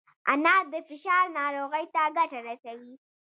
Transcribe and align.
انار 0.33 0.63
د 0.73 0.75
فشار 0.89 1.23
ناروغۍ 1.37 1.85
ته 1.93 2.01
ګټه 2.17 2.39
رسوي. 2.47 2.93